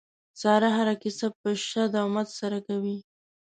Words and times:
ساره 0.41 0.69
هره 0.77 0.95
کیسه 1.03 1.27
په 1.39 1.49
شد 1.67 1.91
او 2.01 2.07
مد 2.15 2.27
سره 2.39 2.59
کوي. 2.67 2.97